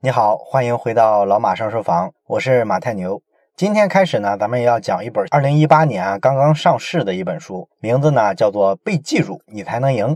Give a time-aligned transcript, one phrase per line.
[0.00, 3.20] 你好，欢迎回到老马上书房，我是马太牛。
[3.56, 10.06] 今天开始呢，咱们要讲一本二零一八年啊刚刚上市的一本书，名字呢叫做《被记住你才能赢》。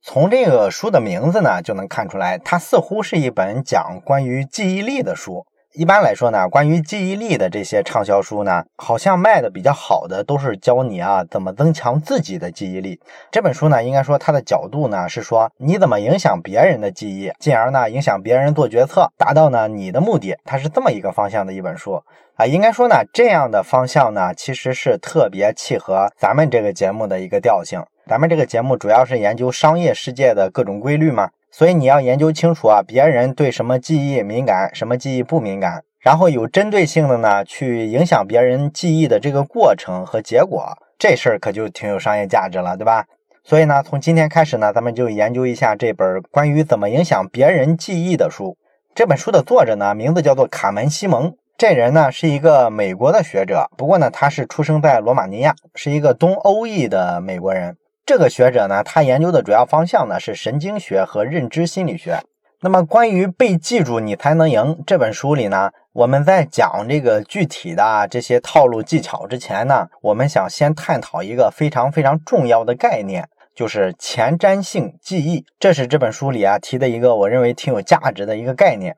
[0.00, 5.44] 从这个书的名字呢就能看出来，它似乎是一本讲关于记忆力的书。
[5.78, 12.98] 一般来说呢，关于记忆力的这些畅销书呢，好像卖的比较好的都是教你啊怎么增强自己的记忆力。
[13.30, 20.38] 这本书呢，应该说它的角度呢是说你怎么影响别人的记忆，进而呢影响别人做决策，达到呢你的目的。
[20.46, 22.02] 它是这么一个方向的一本书
[22.36, 22.46] 啊。
[22.46, 27.84] 应该说呢，这样的方向呢，其实是特别契合咱们这个节目的一个调性。
[28.06, 31.28] 咱们这个节目主要是研究商业世界的各种规律嘛。
[31.50, 43.06] 所以你要研究清楚啊，别人对什么记忆敏感，什么记忆不敏感，然后有针对性的呢，去影响别人记忆的这个过程和结果，这事儿可就挺有商业价值了，对吧？
[43.42, 48.56] 所以呢，从今天开始呢，咱们就研究一下这本关于怎么影响别人记忆的书。
[48.94, 57.76] 这本书的作者呢，名字叫做卡门·西蒙，这人呢是一个美国的学者，不过呢，他是出生在罗马尼亚，是一个东欧裔的美国人。
[58.06, 62.22] 这个学者呢，他研究的主要方向呢是神经学和认知心理学。
[62.60, 75.44] 那么，关于被记住你才能赢这本书里呢，我们在讲这个具体的这些套路技巧之前呢，我们想先探讨一个非常非常重要的概念，就是前瞻性记忆。
[75.58, 78.96] 这是这本书里啊提的一个我认为挺有价值的一个概念。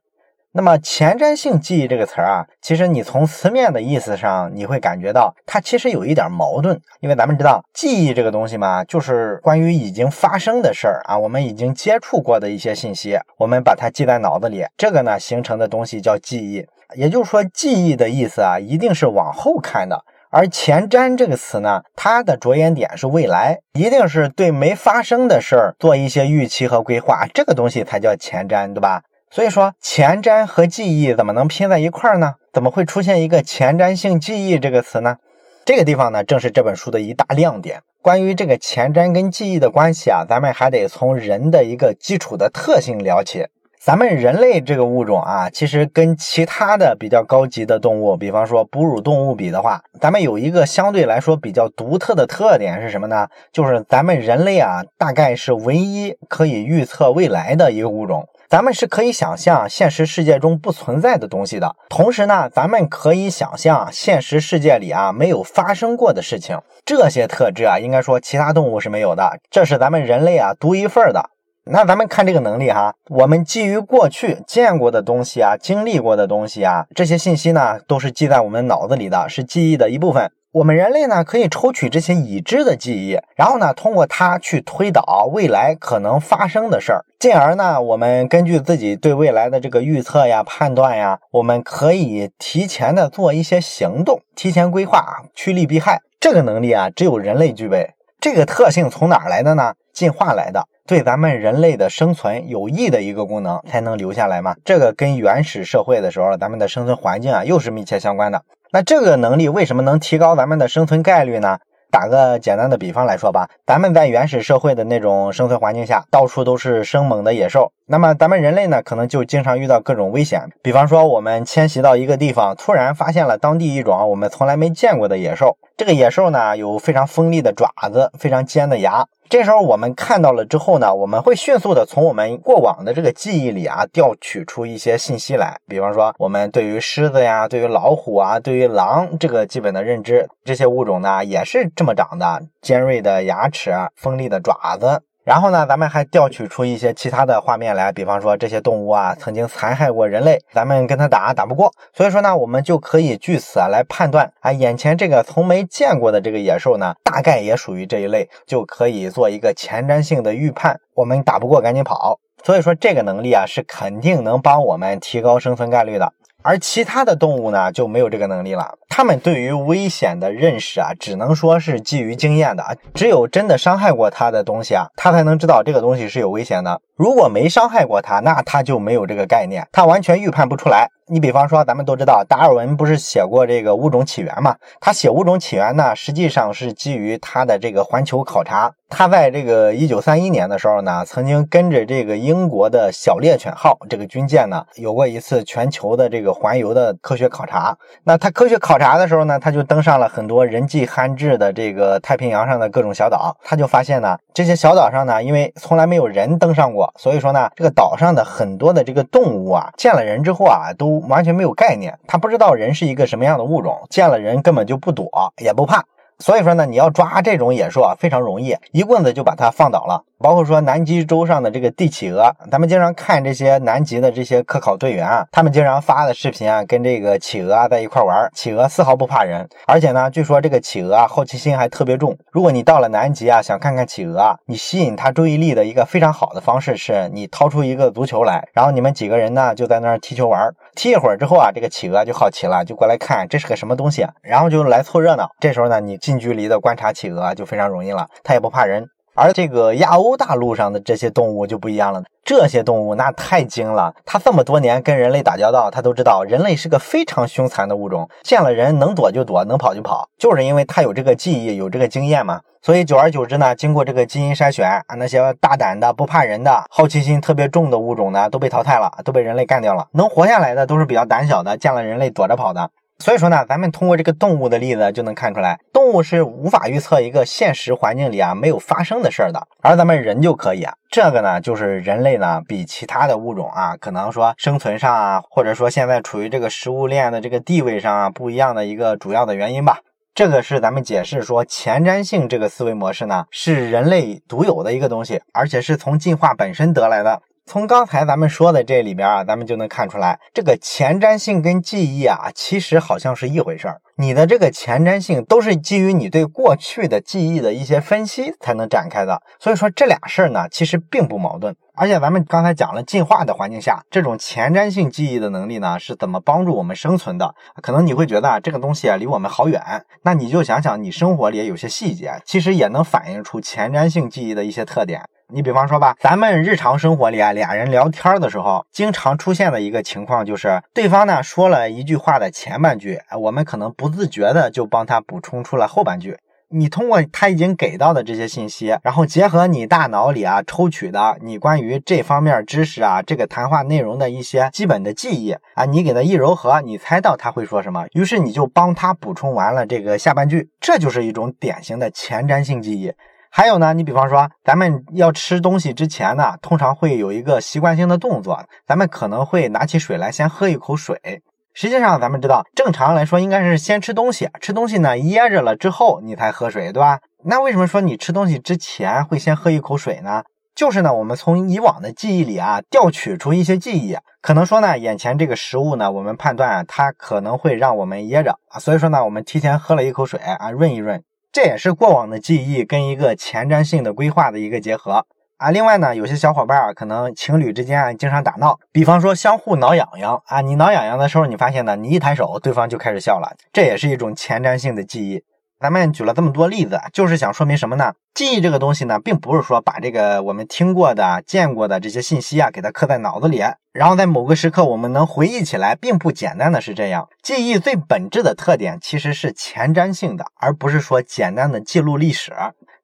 [0.53, 6.81] 那么前瞻性记忆这个词儿啊，其实你从词面的意思上，你会感觉到它其实有一点矛盾。
[7.01, 16.67] 因为咱们知道，记忆这个东西嘛，就是关于已经发生的事儿啊，我们已经接触过的一些信息，我们把它记在脑子里，这个呢形成的东西叫记忆。
[16.97, 20.03] 也就是说，记忆的意思啊，一定是往后看的。
[20.31, 29.03] 而前瞻这个词呢，它的着眼点是未来，一定是对没发生的事儿做一些预期和规划，这个东西才叫前瞻，对吧？
[29.31, 32.35] 所以说，前瞻和记忆怎么能拼在一块儿呢？
[32.53, 35.19] 怎么会出现一个前瞻性记忆这个词呢？
[35.67, 37.83] 这个地方呢，正是这本书的一大亮点。
[38.01, 43.47] 关于这个前瞻跟记忆的关系啊，咱们还得从人的一个基础的特性聊起。
[43.79, 53.29] 咱们人类这个物种啊，其实跟其他的比较高级的动物，比方说哺乳动物比的话，咱们有一个相对来说比较独特的特点是什么呢？
[53.53, 58.27] 就是咱们人类啊，大概是唯一可以预测未来的一个物种。
[58.49, 66.59] 咱们是可以想象现实世界中不存在的东西的，同时呢，咱们可以想象现实世界里啊没有发生过的事情。
[66.87, 71.29] 这些特质啊，应该说其他动物是没有的，这是咱们人类啊独一份的。
[71.71, 80.31] 那咱们看这个能力哈，我们基于过去见过的东西啊、经历过的东西啊，这些信息呢都是记在我们脑子里的，是记忆的一部分。
[80.51, 95.05] 我们人类呢，可以抽取这些已知的记忆，然后呢，通过它去推导未来可能发生的事儿，进而呢，我们根据自己对未来的这个预测呀、判断呀，我们可以提前的做一些行动，提前规划，
[95.35, 96.01] 趋利避害。
[96.19, 97.91] 这个能力啊，只有人类具备。
[98.19, 99.75] 这个特性从哪来的呢？
[99.93, 104.55] 进化来的，对咱们人类的生存有益的一个功能才能留下来嘛。
[104.65, 108.43] 这个跟原始社会的时候咱们的生存环境啊，又是密切相关的。
[108.71, 111.59] 那这个能力为什么能提高咱们的生存概率呢？
[111.91, 120.43] 打个简单的比方来说吧，咱们在原始社会的那种生存环境下，到处都是生猛的野兽，那么咱们人类呢，可能就经常遇到各种危险。
[120.61, 129.07] 比方说，我们迁徙到一个地方，突然发现了当地一种我们从来没见过的野兽，这个野兽呢，有非常锋利的爪子，非常尖的牙。
[129.31, 145.01] 这时候我们看到了之后呢，我们会迅速的从我们过往的这个记忆里啊调取出一些信息来，比方说我们对于狮子呀、对于老虎啊、对于狼这个基本的认知，这些物种呢也是这么长的，尖锐的牙齿、锋利的爪子。
[145.29, 160.81] 然后呢，咱们还调取出一些其他的画面来，比方说这些动物啊曾经残害过人类，咱们跟他打打不过，所以说呢，我们就可以据此啊来判断啊，眼前这个从没见过的这个野兽呢，大概也属于这一类，就可以做一个前瞻性的预判。
[160.95, 162.19] 我们打不过，赶紧跑。
[162.43, 166.11] 所以说这个能力啊，是肯定能帮我们提高生存概率的。
[166.43, 168.73] 而其他的动物呢，就没有这个能力了。
[168.99, 172.77] 他们对于危险的认识啊，只能说是基于经验的。
[172.93, 176.81] 只有真的伤害过它的东西啊，他才能知道这个东西是有危险的。
[176.97, 180.91] 如果没伤害过它，那它就没有这个概念，它完全预判不出来。
[181.11, 184.57] 你比方说，咱们都知道达尔文不是写过这个物种起源嘛？
[184.81, 188.73] 他写物种起源呢，实际上是基于他的这个环球考察。
[188.91, 197.77] 他在这个一九三一年的时候呢，曾经跟着这个英国的小猎犬号这个军舰呢，有过一次全球的这个环游的科学考察。
[198.05, 215.85] 那他科学考察爬的时候呢，他就登上了很多人迹罕至的这个太平洋上的各种小岛，他就发现呢，这些小岛上呢，因为从来没有人登上过，所以说呢，这个岛上的很多的这个动物啊，见了人之后啊，都完全没有概念，他不知道人是一个什么样的物种，见了人根本就不躲也不怕。
[216.19, 220.03] 所以说呢，你要抓这种野兽啊，非常容易，一棍子就把它放倒了。
[220.21, 232.19] 包括说南极洲上的这个帝企鹅，咱们经常看这些南极的这些科考队员啊，他们经常发的视频啊，跟这个企鹅啊在一块玩，企鹅丝毫不怕人，而且呢，据说这个企鹅啊好奇心还特别重。
[232.33, 245.31] 如果你到了南极啊，想看看企鹅啊，你吸引它注意力的一个非常好的方式是你掏出一个足球来，然后你们几个人呢就在那儿踢球玩，踢一会儿之后啊，这个企鹅就好奇了，就过来看这是个什么东西，然后就来凑热闹。
[245.39, 248.89] 这时候呢，你近距离的观察企鹅就非常容易了，它也不怕人。
[249.15, 262.41] 而这个亚欧大陆上的这些动物就不一样了，这些动物那太精了，它这么多年跟人类打交道，它都知道人类是个非常凶残的物种，见了人能躲就躲，能跑就跑，就是因为它有这个记忆，有这个经验嘛。
[262.63, 269.87] 所以久而久之呢，经过这个基因筛选啊，那些大胆的、不怕人的、好奇心特别重的物种呢，都被淘汰了，都被人类干掉了。
[269.93, 272.71] 能活下来的都是比较胆小的，见了人类躲着跑的。
[272.99, 280.75] 所以说呢，咱们通过这个动物的例子就能看出来，动物是无法预测一个现实环境里啊没有发生的事儿的，而咱们人就可以啊。
[280.91, 289.79] 这个呢，就是人类呢比其他的物种啊，可能说生存上啊，或者说现在处于这个食物链的这个地位上啊不一样的一个主要的原因吧。
[290.13, 297.23] 这个是咱们解释说前瞻性这个思维模式呢，是人类独有的一个东西，而且是从进化本身得来的。
[297.49, 303.81] 从刚才咱们说的这里边啊，咱们就能看出来，这个前瞻性跟记忆啊，其实好像是一回事儿。
[303.97, 309.23] 你的这个前瞻性都是基于你对过去的记忆的一些分析才能展开的。
[309.41, 311.57] 所以说这俩事儿呢，其实并不矛盾。
[311.75, 317.35] 而且咱们刚才讲了，进化的环境下，这种前瞻性记忆的能力呢，是怎么帮助我们生存的？
[317.63, 319.63] 可能你会觉得啊，这个东西啊离我们好远。
[320.03, 325.01] 那你就想想，你生活里有些细节，其实也能反映出前瞻性记忆的一些特点。
[325.31, 336.17] 你比方说吧，咱们日常生活里啊，俩人聊天的时候，经常出现的一个情况就是，对方呢说了一句话的前半句，我们可能不自觉的就帮他补充出了后半句。
[336.49, 352.91] 你通过他已经给到的这些信息，然后结合你大脑里啊抽取的你关于这方面知识啊这个谈话内容的一些基本的记忆啊，你给他一糅合，你猜到他会说什么，于是你就帮他补充完了这个下半句，这就是一种典型的前瞻性记忆。
[353.31, 361.23] 还有呢，你比方说，咱们要吃东西之前呢，通常会有一个习惯性的动作，咱们可能会拿起水来先喝一口水。
[361.55, 367.01] 实际上，咱们知道，正常来说应该是先吃东西，吃东西呢噎着了之后你才喝水，对吧？
[367.25, 370.23] 那为什么说你吃东西之前会先喝一口水呢？
[370.55, 381.03] 就是呢，我们从以往的记忆里啊调取出一些记忆，可能说呢，眼前这个食物呢，我们判断它可能会让我们噎着啊，所以说呢，我们提前喝了一口水啊，润一润。
[381.31, 385.05] 这也是过往的记忆跟一个前瞻性的规划的一个结合
[385.37, 385.51] 啊。
[385.51, 390.41] 另外呢，有些小伙伴啊，可能情侣之间啊经常打闹，比方说相互挠痒痒啊。
[390.41, 395.23] 你挠痒痒的时候，你发现呢，你一抬手，对方就开始笑了，这也是一种前瞻性的记忆。
[395.61, 397.93] 咱们举了这么多例子，就是想说明什么呢？
[398.15, 407.09] 记忆这个东西呢，并不是说把这个我们听过的、见过的这些信息啊，给它刻在脑子里，然后在某个时刻我们能回忆起来，并不简单的是这样。
[407.25, 412.33] 记忆最本质的特点其实是前瞻性的，而不是说简单的记录历史。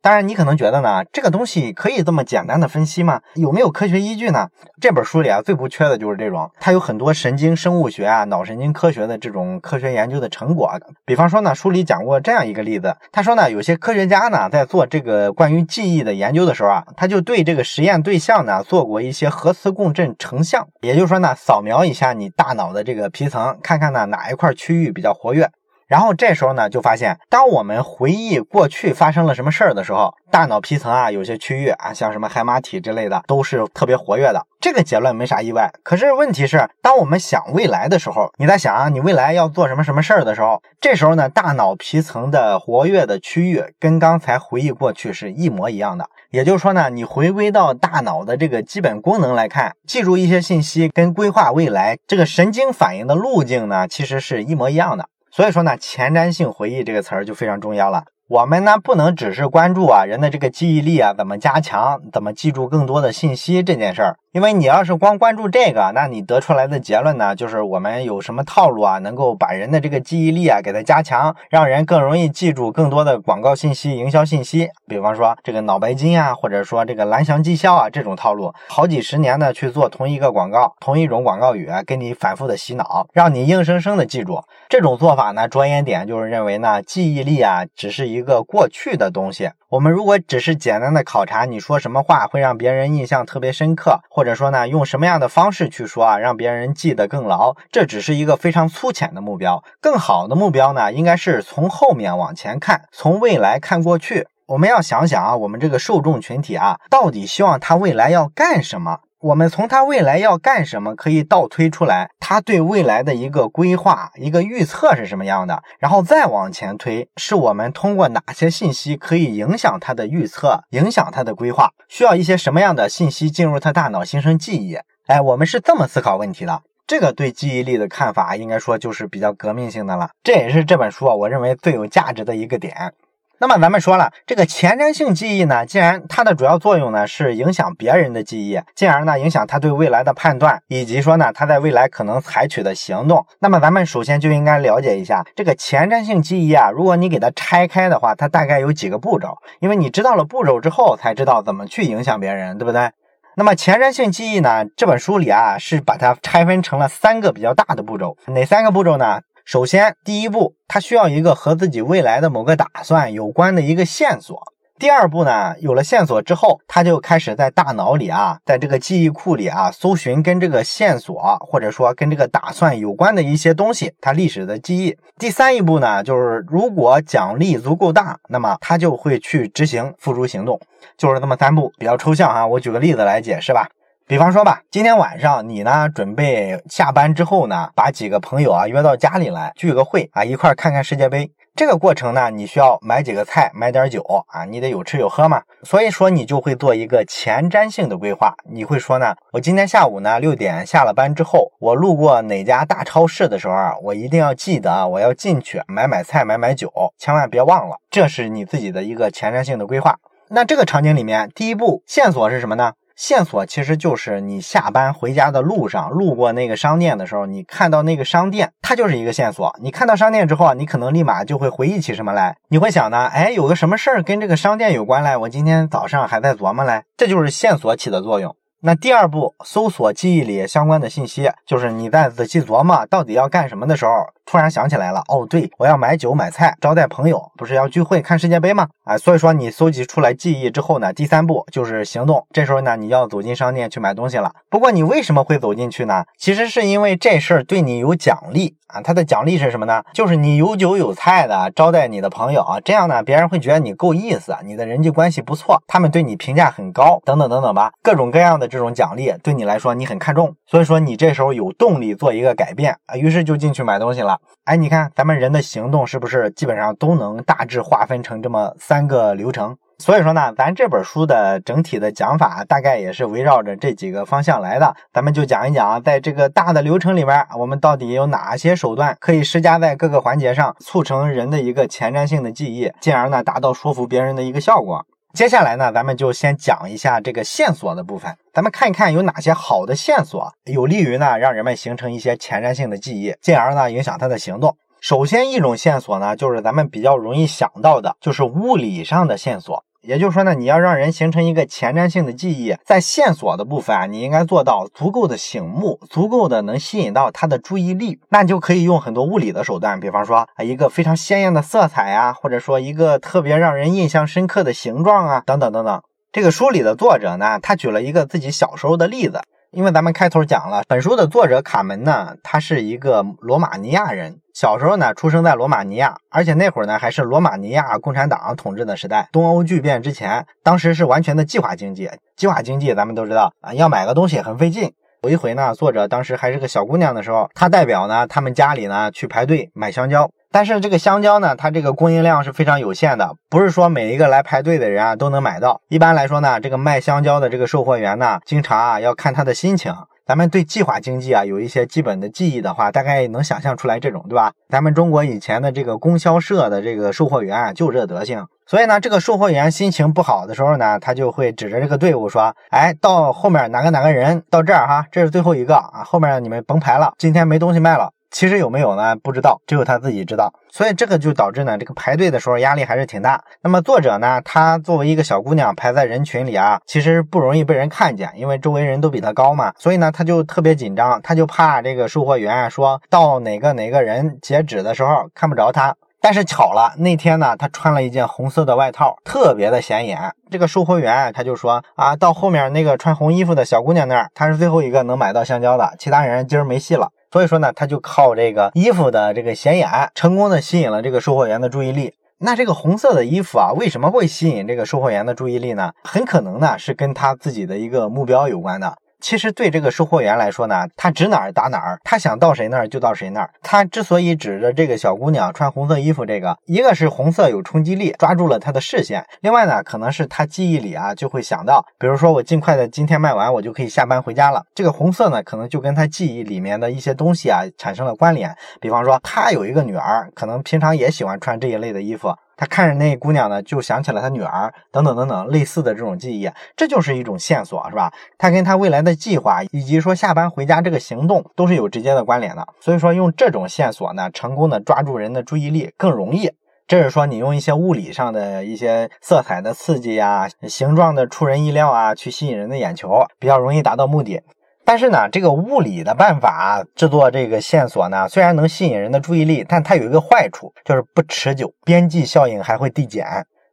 [0.05, 3.23] 当然，你可能觉得呢，这个东西可以这么简单的分析吗？
[3.37, 4.47] 有没有科学依据呢？
[4.79, 10.70] 这本书里啊，最不缺的就是这种，它有很多神经生物学啊、脑神经科学的这种科学研究的成果。
[11.06, 25.49] 比方说呢，书里讲过这样一个例子，他说呢，有些科学家呢，在做这个关于记忆的研究的时候啊，他就对这个实验对象呢，做过一些核磁共振成像，也就是说呢，扫描一下你大脑的这个皮层，看看呢哪一块区域比较活跃。
[25.94, 34.44] 然后这时候呢，就发现，当我们回忆过去发生了什么事儿的时候，大脑皮层啊，有些区域啊，像什么海马体之类的，都是特别活跃的。
[34.60, 35.70] 这个结论没啥意外。
[35.84, 46.05] 可是问题是，当我们想未来的时候，你在想啊，你未来要做什么什么事儿的时候，这时候呢，大脑皮层的活跃的区域跟刚才回忆过去是一模一样的。
[46.32, 55.06] 也就是说呢，你回归到大脑的这个基本功能来看，记住一些信息跟规划未来这个神经反应的路径呢，其实是一模一样的。
[55.34, 58.05] 所以说呢，前瞻性回忆这个词儿就非常重要了。
[58.29, 74.70] 我们呢不能只是关注啊人的这个记忆力啊怎么加强，怎么记住更多的信息这件事儿，因为你要是光关注这个，那你得出来的结论呢，就是我们有什么套路啊，能够把人的这个记忆力啊给它加强，让人更容易记住更多的广告信息、营销信息。
[74.88, 84.43] 比方说这个脑白金啊，或者说这个蓝翔绩效啊这种套路，好几十年的去做同一个广告、同一种广告语啊，给你反复的洗脑，让你硬生生的记住。
[84.69, 89.50] 这种做法呢，着眼点就是认为呢，记忆力啊只是一个过去的东西。
[89.75, 99.65] 我们如果只是简单的考察你说什么话会让别人印象特别深刻，或者说呢用什么样的方式去说啊，让别人记得更牢，这只是一个非常粗浅的目标。
[99.81, 104.29] 更好的目标呢，应该是从后面往前看，从未来看过去。
[104.47, 108.99] 我们要想想啊，我们这个受众群体啊，到底希望他未来要干什么？
[109.25, 124.77] 我们从他未来要干什么，可以倒推出来他对未来的一个规划、一个预测是什么样的，然后再往前推，是我们通过哪些信息可以影响他的预测、影响他的规划，需要一些什么样的信息进入他大脑形成记忆？
[125.07, 126.61] 哎，我们是这么思考问题的。
[126.87, 130.11] 这个对记忆力的看法，应该说就是比较革命性的了。
[130.23, 132.93] 这也是这本书啊，我认为最有价值的一个点。
[133.38, 143.26] 那么咱们说了，这个前瞻性记忆呢，既然它的主要作用呢是影响别人的记忆，进而呢影响他对未来的判断，以及说呢他在未来可能采取的行动。
[143.41, 152.91] 那么咱们首先就应该了解一下这个前瞻性记忆啊，如果你给它拆开的话，它大概有几个步骤，因为你知道了步骤之后，才知道怎么去影响别人，对不对？
[153.36, 159.20] 那么前瞻性记忆呢，这本书里啊是把它拆分成了三个比较大的步骤，哪三个步骤呢？
[159.44, 164.43] 首先，第一步，他需要一个和自己未来的某个打算有关的一个线索。
[164.79, 174.96] 第二步呢，有了线索之后，他就开始在大脑里啊，在这个记忆库里啊，搜寻跟这个线索或者说跟这个打算有关的一些东西，他历史的记忆。
[175.19, 180.58] 第三一步呢，就是如果奖励足够大，那么他就会去执行，付诸行动。
[180.96, 182.46] 就是这么三步，比较抽象啊。
[182.46, 183.69] 我举个例子来解释吧。
[184.06, 191.31] 比方说吧，今天晚上你呢准备下班之后呢，把几个朋友啊约到家里来聚个会啊，一块看看世界杯。
[191.56, 195.41] 这个过程呢，你需要买几个菜，买点酒啊，你得有吃有喝嘛。
[195.63, 198.34] 所以说你就会做一个前瞻性的规划。
[198.51, 207.79] 你会说呢，我今天下午呢六点下了班之后，我路过哪家大超市的时候啊，我一定要记得啊，我要进去买买菜，买买酒，千万别忘了。
[207.91, 209.96] 这是你自己的一个前瞻性的规划。
[210.29, 212.75] 那这个场景里面，第一步线索是什么呢？
[212.96, 219.55] 线索其实就是你下班回家的路上，路过那个商店的时候，你看到那个商店，它就是一个线索。
[219.60, 225.17] 你看到商店之后啊，你可能立马就会回忆起什么来，你会想呢，哎，有个什么事儿跟这个商店有关嘞？
[225.17, 228.36] 我今天早上还在琢磨嘞，这就是线索起的作用。
[228.67, 233.93] 那第二步，搜索记忆里相关的信息，就是你在仔细琢磨到底要干什么的时候。
[234.27, 238.67] 突然想起来了，哦，对，我要买酒买菜招待朋友，不是要聚会看世界杯吗？
[238.85, 242.27] 啊，所以说你搜集出来记忆之后呢，第三步就是行动。
[242.33, 244.33] 这时候呢，你要走进商店去买东西了。
[244.49, 246.05] 不过你为什么会走进去呢？
[246.17, 248.81] 其实是因为这事儿对你有奖励啊。
[248.81, 249.83] 它的奖励是什么呢？
[249.93, 264.17] 就是你有酒有菜的招待你的朋友啊，这样呢，别人会觉得你够意思，你的人际关系不错，他们对你评价很高，等等等等吧，各种各样的这种奖励对你来说你很看重，所以说你这时候有动力做一个改变啊，于是就进去买东西了。
[264.44, 269.56] 哎，你看咱们人的行动是不是基本上都能大致划分成这么三个流程？
[269.79, 274.73] 所以说呢，咱这本书的整体的讲法大概也是围绕着这几个方向来的。
[274.93, 284.87] 咱们就讲一讲，在这个大的流程里边，我们到底有哪些手段可以施加在各个环节上，促成人的一个前瞻性的记忆，进而呢达到说服别人的一个效果。
[285.15, 288.17] 接下来呢，咱们就先讲一下这个线索的部分。
[288.33, 294.56] 咱们看一看有哪些好的线索，有利于呢让人们形成一些前瞻性的记忆，进而呢影响他的行动。
[294.81, 299.63] 首先一种线索呢，就是咱们比较容易想到的，就是物理上的线索。
[299.86, 315.82] 也就是说呢，你要让人形成一个前瞻性的记忆，在线索的部分啊，你应该做到足够的醒目，足够的能吸引到他的注意力，那你就可以用很多物理的手段，比方说啊，一个非常鲜艳的色彩啊，或者说一个特别让人印象深刻的形状啊，等等等等。
[316.12, 319.20] 这个书里的作者呢，他举了一个自己小时候的例子。
[319.50, 331.88] 因为咱们开头讲了，本书的作者卡门呢，他是一个罗马尼亚人，小时候呢出生在罗马尼亚，而且那会儿呢还是罗马尼亚共产党统治的时代，东欧剧变之前，当时是完全的计划经济。
[332.17, 334.72] 计划经济咱们都知道啊，要买个东西很费劲。
[335.03, 340.10] 有一回呢，作者当时还是个小姑娘的时候，她代表呢他们家里呢去排队买香蕉。
[340.32, 345.60] 但是这个香蕉呢，它这个供应量是非常有限的，不是说每一个来排队的人啊都能买到。
[345.69, 349.72] 一般来说呢，这个卖香蕉的这个售货员呢，经常啊要看他的心情。
[350.06, 354.32] 咱们对计划经济啊有一些基本的记忆的话，大概能想象出来这种，对吧？
[354.51, 358.27] 咱们中国以前的这个供销社的这个售货员啊，就这德行。
[358.46, 368.94] 所以呢，这个售货员心情不好的时候呢，他就会指着这个队伍说：“哎，到后面哪个哪个人到这儿哈，这是最后一个啊，后面你们甭排了，今天没东西卖了。”其实有没有呢？
[368.94, 370.33] 不知道，只有他自己知道。
[370.49, 373.21] 所以这个就导致呢，这个排队的时候压力还是挺大。
[373.43, 379.53] 那么作者呢，他作为一个小姑娘排在人群里啊，其实不容易被人看见，因为周围人都比她高嘛。
[379.59, 385.75] 所以呢，他就特别紧张，他就怕这个售货员说到哪个哪个人截止的时候看不着他。
[386.01, 389.99] 但是巧了，那天呢，他穿了一件红色的外套，特别的显眼。
[390.31, 396.91] 这个售货员他就说啊，到后面那个穿红衣服的小姑娘那儿，她是最后一个能买到香蕉的，其他人今儿没戏了。
[397.15, 401.94] 所以说呢，他就靠这个衣服的这个显眼，成功的吸引了这个售货员的注意力。
[402.19, 405.71] 那这个红色的衣服啊，为什么会吸引这个售货员的注意力呢？
[405.85, 408.77] 很可能呢是跟他自己的一个目标有关的。
[409.05, 413.29] 其实对这个售货员来说呢，他指哪儿打哪儿，他想到谁那儿就到谁那儿。
[413.43, 424.43] 他之所以指着这个小姑娘穿红色衣服，这个一个是红色有冲击力，抓住了他的视线；另外呢，可能是他记忆里啊就会想到，比如说我尽快的今天卖完，我就可以下班回家了。
[424.55, 428.34] 这个红色呢，可能就跟他记忆里面的一些东西啊产生了关联。
[428.58, 432.17] 比方说，他有一个女儿，可能平常也喜欢穿这一类的衣服。
[432.36, 437.93] 他看着那姑娘呢，就想起了他女儿，等等等等类似的这种记忆，这就是一种线索，是吧？
[438.19, 442.46] 他跟他未来的计划，以及说下班回家这个行动，都是有直接的关联的。
[442.60, 446.31] 所以说，用这种线索呢，成功的抓住人的注意力更容易。
[446.67, 454.22] 这是说你用一些物理上的一些色彩的刺激呀，形状的出人意料啊，去吸引人的眼球，比较容易达到目的。
[454.65, 463.05] 但是呢，这个物理的办法制作这个线索呢，虽然能吸引人的注意力，但它有一个坏处，就是不持久，边际效应还会递减。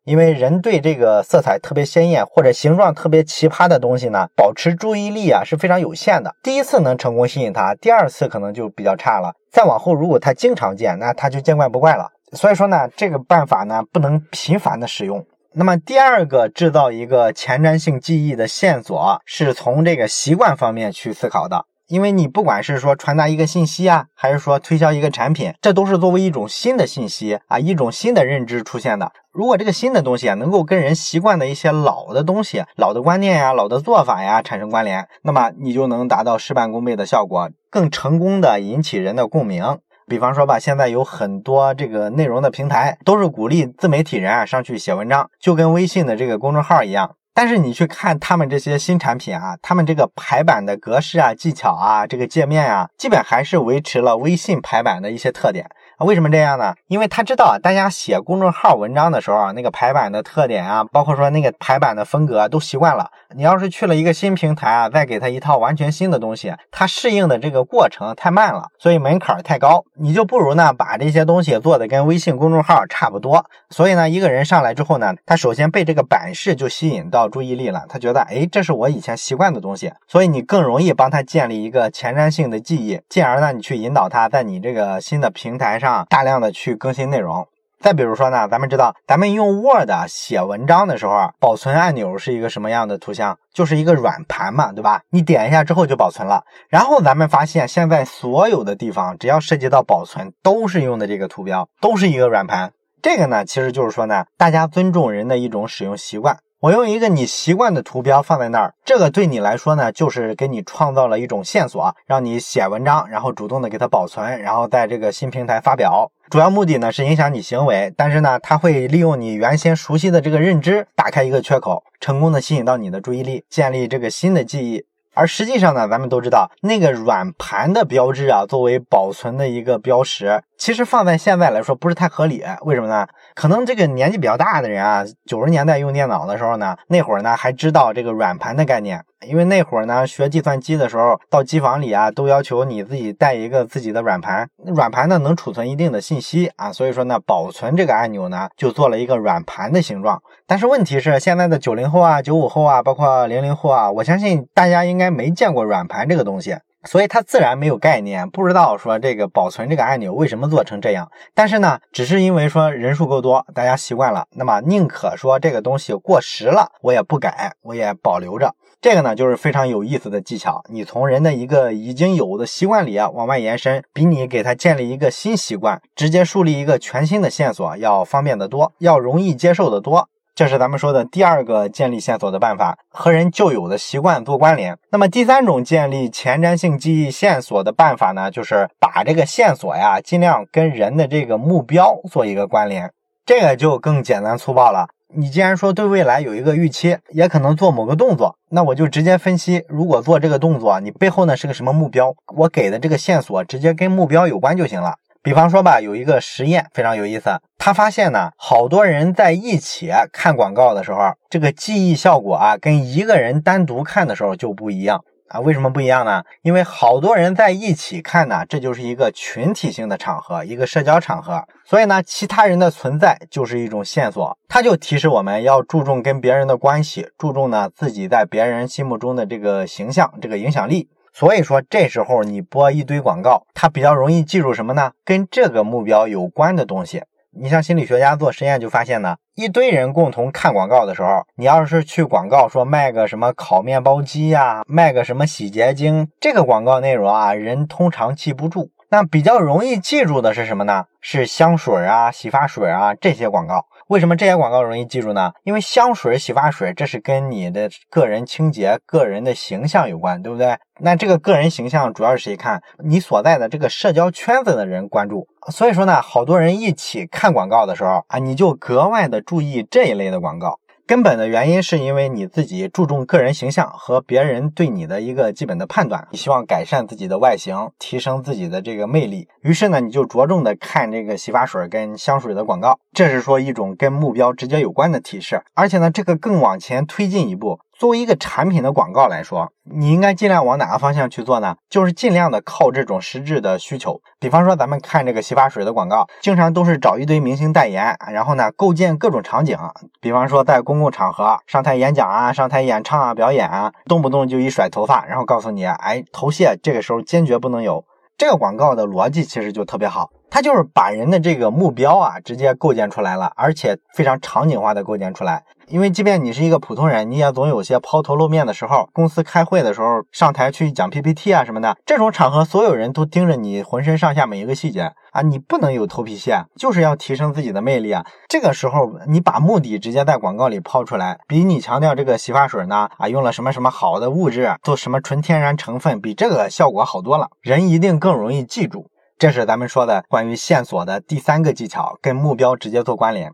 [0.04, 6.34] 因为人对这个色彩特别鲜艳或者形状特别奇葩的东西呢，保持注意力啊是非常有限的。
[6.42, 9.34] 第一次能成功吸引他，第二次可能就比较差了。
[9.52, 12.10] 再往后，如果他经常见，那他就见怪不怪了。
[12.32, 15.24] 所以说呢，这个办法呢，不能频繁的使用。
[15.54, 21.66] 那么第二个制造一个前瞻性记忆的线索，是从这个习惯方面去思考的。
[21.88, 29.12] 因为你不管是说传达一个信息啊，还是说推销一个产品，这都是作为一种新的信息啊，一种新的认知出现的。
[29.34, 39.80] 如果这个新的东西啊，能够跟人习惯的一些老的东西、老的观念呀、老的做法呀产生关联，那么你就能达到事半功倍的效果，更成功的引起人的共鸣。
[40.08, 47.16] 比方说吧，现在有很多这个内容的平台都是鼓励自媒体人啊上去写文章，就跟微信的这个公众号一样。
[47.34, 55.66] 但是你去看他们这些新产品啊，他们这个排版的格式啊、技巧啊、这个界面啊，基本还是维持了微信排版的一些特点。
[56.04, 56.74] 为什么这样呢？
[56.88, 63.10] 因为他知道大家写公众号文章的时候，那个排版的特点啊，包括说那个排版的风格都习惯了。
[63.36, 69.84] 你要是去了一个新平台啊，再给他一套完全新的东西，他适应的这个过程太慢了，所以门槛太高。
[70.00, 73.46] 你就不如呢把这些东西做的跟微信公众号差不多。
[73.70, 85.91] 所以呢，一个人上来之后呢，他首先被这个版式就吸引到注意力了，他觉得哎，这是我以前习惯的东西，所以你更容易帮他建立一个前瞻性的记忆，进而呢，你去引导他在你这个新的平台上。
[85.92, 87.48] 啊大量的去更新内容。
[87.80, 93.36] 再比如说呢，咱们知道，咱们用 Word 写文章的时候啊，保存按钮是一个什么样的图像？
[93.54, 95.02] 就是一个软盘嘛，对吧？
[95.10, 96.44] 你点一下之后就保存了。
[96.70, 102.72] 然后咱们发现，现在所有的地方，只要涉及到保存，都是用的这个图标，都是一个软盘。
[103.02, 106.38] 这个呢，其实就是说呢，大家尊重人的一种使用习惯。
[106.62, 116.12] 我用一个你习惯的图标放在那儿，这个对你来说呢，就是给你创造了一种线索，让你写文章，然后主动的给它保存，然后在这个新平台发表。
[116.30, 124.86] 主要目的呢是影响你行为，但是呢，它会利用你原先熟悉的这个认知，打开一个缺口，成功的吸引到你的注意力，建立这个新的记忆。
[125.14, 132.44] 而实际上呢，咱们都知道，那个软盘的标志啊，作为保存的一个标识，其实放在现在来说不是太合理。
[132.62, 133.08] 为什么呢？
[133.34, 139.04] 可能这个年纪比较大的人啊，九十年代用电脑的时候呢，那会儿呢还知道这个软盘的概念。
[139.28, 144.48] 因为那会儿呢，学计算机的时候，到机房里啊，都要求你自己带一个自己的软盘。
[144.64, 150.22] 软盘呢，能储存一定的信息啊，所以说呢，保存这个按钮呢，就做了一个软盘的形状。
[150.46, 156.56] 但是问题是，现在的九零后啊、九五后啊，包括零零后啊，我相信大家应该没见过软盘这个东西。
[156.84, 161.12] 所以他自然没有概念，不知道说这个保存这个按钮为什么做成这样。
[161.34, 168.54] 但是呢，只是因为说人数够多，大家习惯了，那么宁可说这个东西过时了，我也不改，我也保留着。
[168.82, 170.64] 这个呢，就是非常有意思的技巧。
[170.70, 180.10] 你从人的一个已经有的习惯里啊往外延伸，比你给他建立一个新习惯，直接树立一个全新的线索要方便得多，要容易接受得多。
[180.34, 184.78] 这是咱们说的第二个建立线索的办法，和人旧有的习惯做关联。
[184.90, 192.92] 那么第三种建立前瞻性记忆线索的办法呢，就是把这个线索呀，尽量跟人的这个目标做一个关联。
[193.26, 194.88] 这个就更简单粗暴了。
[195.14, 202.16] 你既然说对未来有一个预期，也可能做某个动作，那我就直接分析，如果做这个动作，你背后呢是个什么目标？
[202.38, 204.96] 我给的这个线索直接跟目标有关就行了。
[205.24, 215.40] 比方说吧，有一个实验非常有意思，他发现呢，好多人在一起看广告的时候，这个记忆效果啊，跟一个人单独看的时候就不一样啊。
[215.40, 216.24] 为什么不一样呢？
[216.42, 230.90] 因为好多人在一起看呢，这就是一个群体性的场合，一个社交场合，所以呢，其他人的存在就是一种线索，它就提示我们要注重跟别人的关系，注重呢自己在别人心目中的这个形象，这个影响力。
[231.14, 234.92] 所以说，这时候你播一堆广告，它比较容易记住什么呢？
[235.04, 237.04] 跟这个目标有关的东西。
[237.34, 248.72] 你像心理学家做实验就发现呢，一堆人共同看广告的时候，你要是去广告说卖个什么烤面包机呀，卖个什么洗洁精，这个广告内容啊，人通常记不住。
[248.90, 250.86] 那比较容易记住的是什么呢？
[251.00, 253.66] 是香水啊、洗发水啊这些广告。
[253.92, 255.34] 为什么这些广告容易记住呢？
[255.44, 260.58] 因为香水、洗发水，这是跟你的个人清洁、个人的形象有关，对不对？
[260.80, 262.64] 那这个个人形象主要是谁看？
[262.86, 265.28] 你所在的这个社交圈子的人关注。
[265.52, 270.58] 所以说呢，好多人一起看广告的时候啊，你就格外的注意这一类的广告。
[270.92, 287.62] 根本的原因是因为你自己注重个人形象和别人对你的一个基本的判断，你希望改善自己的外形，提升自己的这个魅力，于是呢，你就着重的看这个洗发水跟香水的广告，这是说一种跟目标直接有关的提示，而且呢，这个更往前推进一步。
[287.82, 291.56] 作为一个产品的广告来说，你应该尽量往哪个方向去做呢？
[291.68, 294.00] 就是尽量的靠这种实质的需求。
[294.20, 299.58] 比方说，咱们看这个洗发水的广告，经常都是找一堆明星代言，然后呢，构建各种场景。
[300.00, 307.84] 比方说，在公共场合上台演讲啊，上台演唱啊，表演啊，动不动就一甩头发，然后告诉你，哎，头屑这个时候坚决不能有。
[308.16, 310.12] 这个广告的逻辑其实就特别好。
[310.30, 315.44] 它就是把人的这个目标啊，直接构建出来了，而且非常场景化的构建出来。
[315.72, 318.90] 因为即便你是一个普通人，你也总有些抛头露面的时候。
[318.92, 328.06] 公司开会的时候，上台去讲 PPT 啊什么的，这种场合，所有人都盯着你浑身上下每一个细节啊，你不能有头皮屑，就是要提升自己的魅力啊。
[328.28, 338.88] 这个时候，你把目的直接在广告里抛出来，比你强调这个洗发水呢啊，用了什么什么好的物质，做什么纯天然成分，比这个效果好多了，人一定更容易记住。
[339.18, 343.32] 这是咱们说的关于线索的第三个技巧，跟目标直接做关联。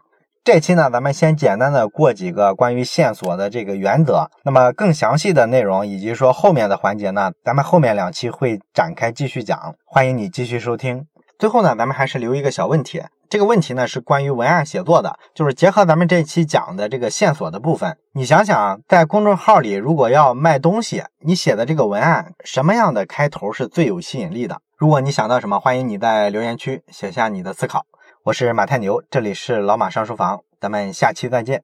[0.48, 4.32] 这期呢，咱们先简单的过几个关于线索的这个原则。
[4.46, 11.06] 那么更详细的内容以及说后面的环节呢，咱们后面两期会展开继续讲，欢迎你继续收听。
[11.38, 24.62] 最后呢，咱们还是留一个小问题，这个问题呢是关于文案写作的，就是结合咱们这期讲的这个线索的部分，你想想，在公众号里如果要卖东西，你写的这个文案什么样的开头是最有吸引力的？
[24.78, 27.84] 如果你想到什么，欢迎你在留言区写下你的思考。
[28.28, 31.64] 我是马太牛，这里是老马上书房，咱们下期再见。